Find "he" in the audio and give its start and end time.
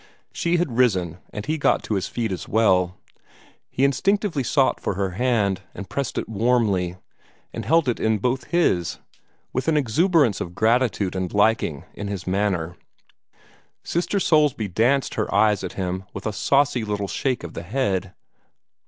1.45-1.59, 3.69-3.83